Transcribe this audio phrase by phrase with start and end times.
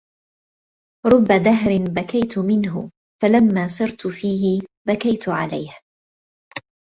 [1.05, 5.77] رُبَّ دَهْرٍ بَكَيْتُ مِنْهُ فَلَمَّا صِرْتُ فِيهِ بَكَيْتُ عَلَيْهِ